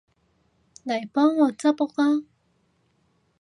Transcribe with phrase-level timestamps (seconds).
[0.83, 2.25] 嚟幫我執屋吖